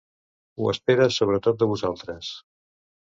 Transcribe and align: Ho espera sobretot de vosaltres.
Ho 0.63 0.69
espera 0.71 1.07
sobretot 1.17 1.59
de 1.61 1.67
vosaltres. 1.75 2.33